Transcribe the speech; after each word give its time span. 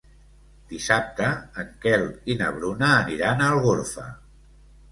Dissabte 0.71 1.27
en 1.63 1.69
Quel 1.85 2.07
i 2.35 2.37
na 2.41 2.49
Bruna 2.57 2.89
aniran 3.05 3.47
a 3.47 3.53
Algorfa. 3.57 4.11